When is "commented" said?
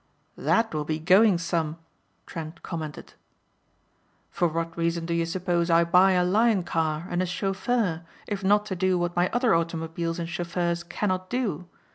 2.63-3.13